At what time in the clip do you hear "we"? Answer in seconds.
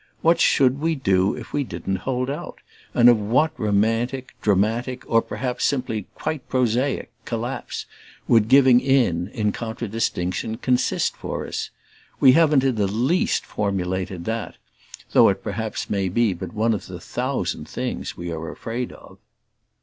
0.79-0.95, 1.53-1.63, 12.19-12.31, 18.17-18.31